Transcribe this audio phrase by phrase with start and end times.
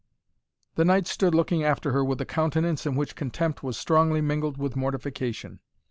[0.73, 4.57] The knight stood looking after her with a countenance in which contempt was strongly mingled
[4.57, 5.59] with mortification.